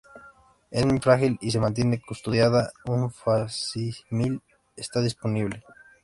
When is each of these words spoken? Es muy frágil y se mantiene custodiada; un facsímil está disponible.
Es 0.71 0.83
muy 0.83 0.97
frágil 0.99 1.37
y 1.41 1.51
se 1.51 1.59
mantiene 1.59 2.01
custodiada; 2.01 2.71
un 2.87 3.11
facsímil 3.11 4.41
está 4.75 4.99
disponible. 4.99 5.63